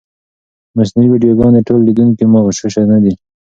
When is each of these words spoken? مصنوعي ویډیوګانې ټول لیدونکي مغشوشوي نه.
مصنوعي 0.77 1.09
ویډیوګانې 1.11 1.61
ټول 1.67 1.79
لیدونکي 1.87 2.23
مغشوشوي 2.33 2.85
نه. 2.89 2.97